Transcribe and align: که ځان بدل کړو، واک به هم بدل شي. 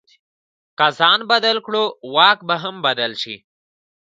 که 0.77 0.87
ځان 0.97 1.19
بدل 1.31 1.57
کړو، 1.65 1.83
واک 2.13 2.39
به 2.47 2.55
هم 2.63 2.75
بدل 2.85 3.11
شي. 3.21 3.35